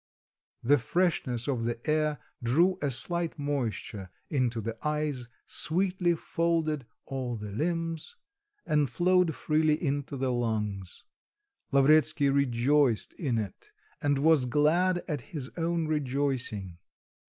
[0.63, 7.35] The freshness of the air drew a slight moisture into the eyes, sweetly folded all
[7.35, 8.15] the limbs,
[8.65, 11.03] and flowed freely into the lungs.
[11.71, 13.69] Lavretsky rejoiced in it,
[14.01, 16.79] and was glad at his own rejoicing.